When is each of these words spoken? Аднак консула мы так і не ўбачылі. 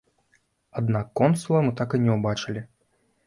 Аднак 0.81 1.11
консула 1.19 1.61
мы 1.67 1.71
так 1.81 1.89
і 1.97 2.01
не 2.05 2.11
ўбачылі. 2.17 2.65